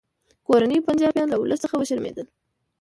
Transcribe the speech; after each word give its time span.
کورني 0.47 0.77
پنجابیان 0.87 1.27
له 1.29 1.37
ولس 1.39 1.59
څخه 1.63 1.75
وشرمیدل 1.77 2.25